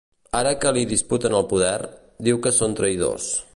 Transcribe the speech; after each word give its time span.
Ara 0.37 0.53
que 0.63 0.71
li 0.77 0.85
disputen 0.93 1.37
el 1.41 1.45
poder, 1.53 1.75
diu 2.29 2.43
que 2.47 2.57
són 2.61 2.77
traïdors. 2.81 3.33